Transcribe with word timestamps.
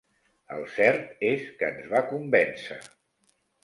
El 0.55 0.65
cert 0.77 1.23
és 1.33 1.45
que 1.61 1.71
ens 1.77 1.95
va 1.95 2.05
convèncer. 2.11 2.83